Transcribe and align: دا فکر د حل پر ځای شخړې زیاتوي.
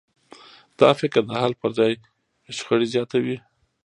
دا 0.79 0.89
فکر 0.99 1.21
د 1.27 1.31
حل 1.41 1.53
پر 1.61 1.71
ځای 1.79 1.91
شخړې 2.57 2.87
زیاتوي. 2.93 3.37